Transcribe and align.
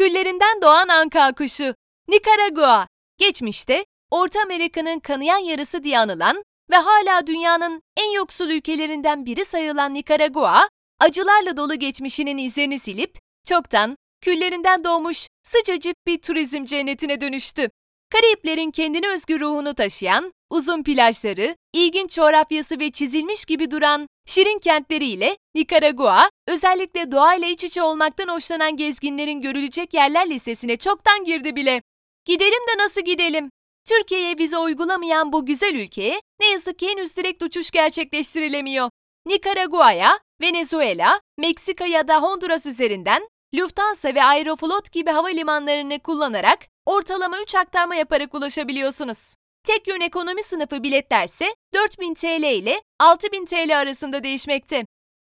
küllerinden 0.00 0.62
doğan 0.62 0.88
anka 0.88 1.32
kuşu, 1.32 1.74
Nikaragua. 2.08 2.86
Geçmişte 3.18 3.84
Orta 4.10 4.40
Amerika'nın 4.42 5.00
kanayan 5.00 5.38
yarısı 5.38 5.84
diye 5.84 5.98
anılan 5.98 6.42
ve 6.70 6.76
hala 6.76 7.26
dünyanın 7.26 7.82
en 7.96 8.10
yoksul 8.12 8.50
ülkelerinden 8.50 9.26
biri 9.26 9.44
sayılan 9.44 9.94
Nikaragua, 9.94 10.68
acılarla 11.00 11.56
dolu 11.56 11.74
geçmişinin 11.74 12.38
izlerini 12.38 12.78
silip 12.78 13.18
çoktan 13.48 13.96
küllerinden 14.20 14.84
doğmuş 14.84 15.26
sıcacık 15.42 15.94
bir 16.06 16.18
turizm 16.18 16.64
cennetine 16.64 17.20
dönüştü. 17.20 17.70
Karayiplerin 18.10 18.70
kendine 18.70 19.08
özgü 19.08 19.40
ruhunu 19.40 19.74
taşıyan, 19.74 20.32
uzun 20.50 20.82
plajları, 20.82 21.56
ilginç 21.72 22.14
coğrafyası 22.14 22.80
ve 22.80 22.90
çizilmiş 22.90 23.44
gibi 23.44 23.70
duran 23.70 24.06
şirin 24.26 24.58
kentleriyle 24.58 25.36
Nikaragua, 25.54 26.30
özellikle 26.48 27.12
doğayla 27.12 27.48
iç 27.48 27.64
içe 27.64 27.82
olmaktan 27.82 28.28
hoşlanan 28.28 28.76
gezginlerin 28.76 29.40
görülecek 29.40 29.94
yerler 29.94 30.30
listesine 30.30 30.76
çoktan 30.76 31.24
girdi 31.24 31.56
bile. 31.56 31.82
Gidelim 32.24 32.62
de 32.68 32.82
nasıl 32.82 33.00
gidelim? 33.00 33.50
Türkiye'ye 33.88 34.38
vize 34.38 34.58
uygulamayan 34.58 35.32
bu 35.32 35.46
güzel 35.46 35.74
ülkeye 35.74 36.20
ne 36.40 36.46
yazık 36.46 36.78
ki 36.78 36.88
henüz 36.88 37.16
direkt 37.16 37.42
uçuş 37.42 37.70
gerçekleştirilemiyor. 37.70 38.90
Nikaragua'ya, 39.26 40.18
Venezuela, 40.40 41.20
Meksika 41.38 41.86
ya 41.86 42.08
da 42.08 42.22
Honduras 42.22 42.66
üzerinden 42.66 43.28
Lufthansa 43.54 44.14
ve 44.14 44.24
Aeroflot 44.24 44.92
gibi 44.92 45.10
havalimanlarını 45.10 45.98
kullanarak 45.98 46.58
ortalama 46.86 47.40
3 47.40 47.54
aktarma 47.54 47.94
yaparak 47.94 48.34
ulaşabiliyorsunuz. 48.34 49.34
Tek 49.64 49.88
yön 49.88 50.00
ekonomi 50.00 50.42
sınıfı 50.42 50.82
biletlerse 50.82 51.54
4000 51.74 52.14
TL 52.14 52.42
ile 52.42 52.82
6000 52.98 53.44
TL 53.44 53.78
arasında 53.80 54.24
değişmekte. 54.24 54.84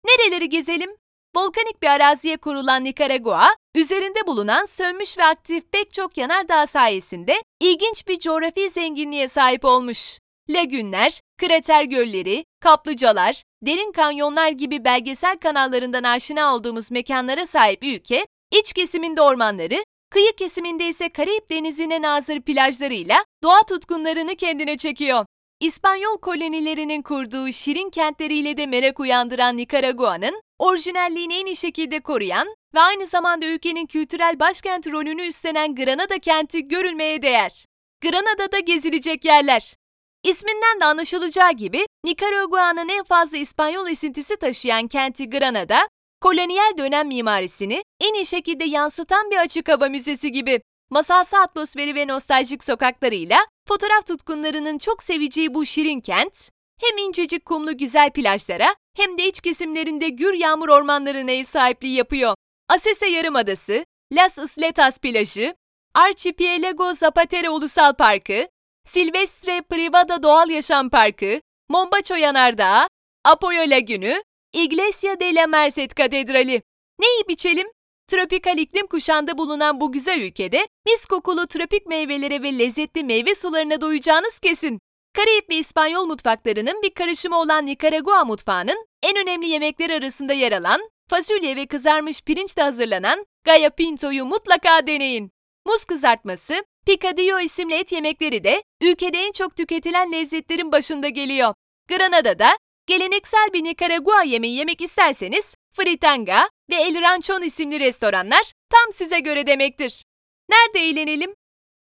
Nereleri 0.06 0.50
gezelim? 0.50 0.96
Volkanik 1.36 1.84
bir 1.84 1.88
araziye 1.88 2.38
kurulan 2.38 2.84
Nikaragua, 2.84 3.56
üzerinde 3.76 4.28
bulunan 4.28 4.66
sönmüş 4.66 5.18
ve 5.18 5.24
aktif 5.24 5.72
pek 5.72 5.94
çok 5.94 6.18
yanardağ 6.18 6.68
sayesinde 6.68 7.44
ilginç 7.60 8.08
bir 8.08 8.20
coğrafi 8.20 8.70
zenginliğe 8.70 9.28
sahip 9.28 9.66
olmuş. 9.66 10.20
Lagünler, 10.50 11.20
krater 11.38 11.84
gölleri, 11.84 12.46
kaplıcalar, 12.60 13.44
derin 13.62 13.92
kanyonlar 13.92 14.50
gibi 14.50 14.86
belgesel 14.86 15.38
kanallarından 15.38 16.04
aşina 16.04 16.56
olduğumuz 16.56 16.92
mekanlara 16.92 17.46
sahip 17.46 17.84
ülke, 17.84 18.28
iç 18.60 18.74
kesiminde 18.74 19.22
ormanları, 19.22 19.84
kıyı 20.10 20.36
kesiminde 20.36 20.88
ise 20.88 21.10
Karayip 21.10 21.50
Denizi'ne 21.50 22.02
nazır 22.02 22.42
plajlarıyla 22.42 23.26
doğa 23.44 23.64
tutkunlarını 23.64 24.36
kendine 24.36 24.78
çekiyor. 24.78 25.26
İspanyol 25.60 26.18
kolonilerinin 26.18 27.02
kurduğu 27.02 27.52
şirin 27.52 27.90
kentleriyle 27.90 28.58
de 28.58 28.66
merak 28.66 29.00
uyandıran 29.00 29.58
Nikaragua'nın 29.58 30.42
orijinalliğini 30.60 31.36
en 31.36 31.46
iyi 31.46 31.56
şekilde 31.56 32.00
koruyan 32.00 32.48
ve 32.76 32.80
aynı 32.80 33.06
zamanda 33.06 33.46
ülkenin 33.46 33.86
kültürel 33.86 34.40
başkent 34.40 34.88
rolünü 34.88 35.26
üstlenen 35.26 35.76
Granada 35.76 36.20
kenti 36.20 36.68
görülmeye 36.68 37.22
değer. 37.22 37.66
Granada'da 38.02 38.60
gezilecek 38.60 39.26
yerler. 39.26 39.76
İsminden 40.24 40.80
de 40.80 40.86
anlaşılacağı 40.86 41.52
gibi 41.52 41.86
Nikaragua'nın 42.06 42.90
en 42.90 43.04
fazla 43.04 43.38
İspanyol 43.38 43.88
esintisi 43.88 44.38
taşıyan 44.38 44.88
kenti 44.88 45.30
Granada, 45.30 45.88
kolonyal 46.22 46.78
dönem 46.78 47.08
mimarisini 47.08 47.84
en 48.02 48.14
iyi 48.14 48.26
şekilde 48.26 48.64
yansıtan 48.64 49.32
bir 49.32 49.38
açık 49.38 49.70
hava 49.70 49.90
müzesi 49.90 50.32
gibi. 50.32 50.62
Masalsı 50.90 51.38
atmosferi 51.38 51.96
ve 51.96 52.08
nostaljik 52.08 52.64
sokaklarıyla 52.64 53.38
fotoğraf 53.68 54.08
tutkunlarının 54.08 54.78
çok 54.78 55.04
seveceği 55.04 55.54
bu 55.54 55.66
şirin 55.66 56.00
kent, 56.00 56.50
hem 56.82 56.98
incecik 56.98 57.46
kumlu 57.46 57.78
güzel 57.78 58.12
plajlara 58.12 58.76
hem 58.98 59.18
de 59.18 59.28
iç 59.28 59.42
kesimlerinde 59.42 60.10
gür 60.10 60.34
yağmur 60.34 60.70
ormanlarına 60.70 61.32
ev 61.32 61.44
sahipliği 61.44 61.96
yapıyor. 61.96 62.36
Asese 62.70 63.08
Yarımadası, 63.08 63.86
Las 64.14 64.38
Isletas 64.38 65.00
plajı, 65.00 65.56
Archipelago 65.96 66.94
Zapatero 66.94 67.52
Ulusal 67.52 67.94
Parkı, 67.94 68.48
Silvestre 68.86 69.62
Privada 69.62 70.24
Doğal 70.24 70.50
Yaşam 70.50 70.90
Parkı, 70.90 71.42
Mombaço 71.70 72.16
Yanardağı, 72.16 72.88
Apoyo 73.26 73.70
Lagünü, 73.70 74.24
Iglesia 74.54 75.20
de 75.20 75.36
la 75.36 75.48
Merced 75.48 75.92
Katedrali. 75.92 76.62
Ne 77.00 77.08
yiyip 77.08 77.32
içelim? 77.32 77.68
Tropikal 78.08 78.58
iklim 78.58 78.88
kuşağında 78.88 79.38
bulunan 79.38 79.82
bu 79.82 79.92
güzel 79.92 80.22
ülkede 80.22 80.68
mis 80.86 81.06
kokulu 81.06 81.48
tropik 81.48 81.86
meyvelere 81.86 82.42
ve 82.42 82.60
lezzetli 82.60 83.04
meyve 83.04 83.36
sularına 83.36 83.82
doyacağınız 83.82 84.40
kesin. 84.40 84.80
Karayip 85.16 85.50
ve 85.50 85.56
İspanyol 85.56 86.06
mutfaklarının 86.06 86.82
bir 86.82 86.94
karışımı 86.94 87.40
olan 87.40 87.66
Nikaragua 87.66 88.26
mutfağının 88.26 88.86
en 89.04 89.18
önemli 89.18 89.48
yemekleri 89.48 89.94
arasında 89.94 90.34
yer 90.34 90.52
alan 90.52 90.82
fasulye 91.10 91.56
ve 91.56 91.66
kızarmış 91.68 92.22
pirinçle 92.22 92.62
hazırlanan 92.62 93.26
Gaya 93.44 93.70
Pinto'yu 93.70 94.26
mutlaka 94.26 94.88
deneyin. 94.88 95.32
Muz 95.66 95.86
kızartması, 95.86 96.64
picadillo 96.86 97.40
isimli 97.40 97.74
et 97.74 97.92
yemekleri 97.92 98.44
de 98.44 98.64
ülkede 98.82 99.18
en 99.18 99.32
çok 99.32 99.56
tüketilen 99.56 100.12
lezzetlerin 100.12 100.72
başında 100.72 101.10
geliyor. 101.10 101.54
Granada'da 101.90 102.58
geleneksel 102.88 103.50
bir 103.54 103.64
Nikaragua 103.64 104.24
yemeği 104.24 104.58
yemek 104.58 104.82
isterseniz 104.82 105.56
Fritanga 105.76 106.50
ve 106.70 106.76
El 106.76 107.02
Ranchon 107.02 107.42
isimli 107.42 107.80
restoranlar 107.80 108.52
tam 108.70 108.92
size 108.92 109.20
göre 109.20 109.48
demektir. 109.48 110.04
Nerede 110.50 110.80
eğlenelim? 110.80 111.34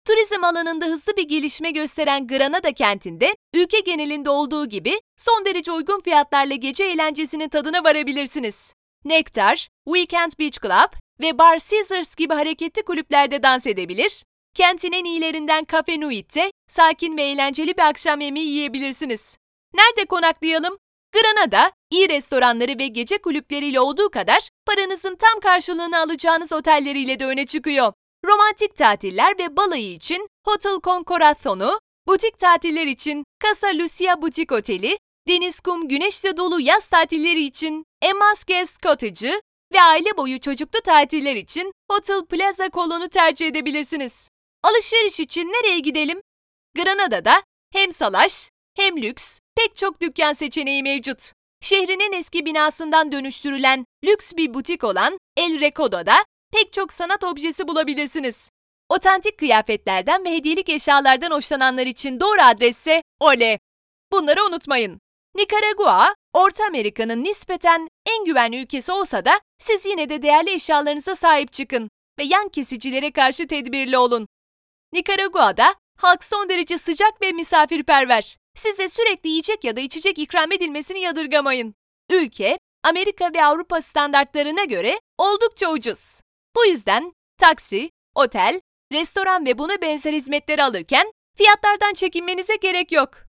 Turizm 0.07 0.43
alanında 0.43 0.85
hızlı 0.85 1.17
bir 1.17 1.27
gelişme 1.27 1.71
gösteren 1.71 2.27
Granada 2.27 2.71
kentinde 2.71 3.35
ülke 3.53 3.79
genelinde 3.79 4.29
olduğu 4.29 4.65
gibi 4.65 5.01
son 5.17 5.45
derece 5.45 5.71
uygun 5.71 5.99
fiyatlarla 5.99 6.55
gece 6.55 6.83
eğlencesinin 6.83 7.49
tadına 7.49 7.83
varabilirsiniz. 7.83 8.73
Nektar, 9.05 9.67
Weekend 9.85 10.31
Beach 10.39 10.61
Club 10.61 10.93
ve 11.21 11.37
Bar 11.37 11.59
Caesars 11.59 12.15
gibi 12.15 12.33
hareketli 12.33 12.83
kulüplerde 12.83 13.43
dans 13.43 13.67
edebilir, 13.67 14.23
kentin 14.53 14.91
en 14.91 15.05
iyilerinden 15.05 15.65
Cafe 15.71 15.99
Nuit'te 15.99 16.51
sakin 16.67 17.17
ve 17.17 17.23
eğlenceli 17.23 17.77
bir 17.77 17.83
akşam 17.83 18.21
yemeği 18.21 18.47
yiyebilirsiniz. 18.47 19.37
Nerede 19.73 20.05
konaklayalım? 20.05 20.77
Granada, 21.13 21.71
iyi 21.91 22.09
restoranları 22.09 22.79
ve 22.79 22.87
gece 22.87 23.17
kulüpleriyle 23.17 23.79
olduğu 23.79 24.09
kadar 24.09 24.49
paranızın 24.65 25.15
tam 25.15 25.39
karşılığını 25.39 25.99
alacağınız 25.99 26.53
otelleriyle 26.53 27.19
de 27.19 27.25
öne 27.25 27.45
çıkıyor. 27.45 27.93
Romantik 28.25 28.75
tatiller 28.75 29.39
ve 29.39 29.57
balayı 29.57 29.93
için 29.93 30.27
Hotel 30.45 30.79
Concorazon'u, 30.83 31.79
butik 32.07 32.39
tatiller 32.39 32.87
için 32.87 33.23
Casa 33.43 33.67
Lucia 33.67 34.21
Butik 34.21 34.51
Oteli, 34.51 34.97
deniz 35.27 35.59
kum 35.61 35.87
güneşle 35.87 36.37
dolu 36.37 36.61
yaz 36.61 36.89
tatilleri 36.89 37.43
için 37.43 37.85
Emma's 38.01 38.43
Guest 38.45 38.81
Cottage'ı 38.83 39.41
ve 39.73 39.81
aile 39.81 40.17
boyu 40.17 40.39
çocuklu 40.39 40.81
tatiller 40.81 41.35
için 41.35 41.71
Hotel 41.91 42.25
Plaza 42.25 42.69
Colon'u 42.69 43.09
tercih 43.09 43.47
edebilirsiniz. 43.47 44.30
Alışveriş 44.63 45.19
için 45.19 45.47
nereye 45.47 45.79
gidelim? 45.79 46.21
Granada'da 46.75 47.43
hem 47.73 47.91
salaş 47.91 48.49
hem 48.75 49.01
lüks 49.01 49.39
pek 49.55 49.75
çok 49.75 50.01
dükkan 50.01 50.33
seçeneği 50.33 50.83
mevcut. 50.83 51.31
Şehrinin 51.61 52.13
eski 52.13 52.45
binasından 52.45 53.11
dönüştürülen 53.11 53.85
lüks 54.03 54.31
bir 54.37 54.53
butik 54.53 54.83
olan 54.83 55.17
El 55.37 55.59
Recodo'da 55.59 56.25
pek 56.51 56.73
çok 56.73 56.93
sanat 56.93 57.23
objesi 57.23 57.67
bulabilirsiniz. 57.67 58.51
Otantik 58.89 59.37
kıyafetlerden 59.37 60.25
ve 60.25 60.31
hediyelik 60.31 60.69
eşyalardan 60.69 61.31
hoşlananlar 61.31 61.85
için 61.85 62.19
doğru 62.19 62.41
adresse 62.41 63.03
Ole. 63.19 63.59
Bunları 64.11 64.45
unutmayın. 64.45 64.99
Nikaragua, 65.35 66.15
Orta 66.33 66.65
Amerika'nın 66.65 67.23
nispeten 67.23 67.87
en 68.05 68.25
güvenli 68.25 68.61
ülkesi 68.61 68.91
olsa 68.91 69.25
da 69.25 69.39
siz 69.59 69.85
yine 69.85 70.09
de 70.09 70.21
değerli 70.21 70.51
eşyalarınıza 70.51 71.15
sahip 71.15 71.51
çıkın 71.51 71.89
ve 72.19 72.23
yan 72.23 72.49
kesicilere 72.49 73.11
karşı 73.11 73.47
tedbirli 73.47 73.97
olun. 73.97 74.27
Nikaragua'da 74.93 75.75
halk 75.97 76.23
son 76.23 76.49
derece 76.49 76.77
sıcak 76.77 77.21
ve 77.21 77.31
misafirperver. 77.31 78.37
Size 78.55 78.87
sürekli 78.87 79.29
yiyecek 79.29 79.63
ya 79.63 79.75
da 79.75 79.79
içecek 79.79 80.19
ikram 80.19 80.51
edilmesini 80.51 80.99
yadırgamayın. 80.99 81.75
Ülke, 82.09 82.57
Amerika 82.83 83.33
ve 83.33 83.45
Avrupa 83.45 83.81
standartlarına 83.81 84.63
göre 84.63 84.99
oldukça 85.17 85.71
ucuz. 85.71 86.21
Bu 86.55 86.65
yüzden 86.65 87.13
taksi, 87.37 87.89
otel, 88.15 88.61
restoran 88.91 89.45
ve 89.45 89.57
buna 89.57 89.81
benzer 89.81 90.13
hizmetleri 90.13 90.63
alırken 90.63 91.11
fiyatlardan 91.37 91.93
çekinmenize 91.93 92.55
gerek 92.55 92.91
yok. 92.91 93.30